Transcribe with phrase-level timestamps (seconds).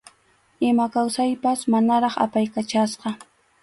[0.69, 3.07] Ima kawsaypas manaraq apaykachasqa.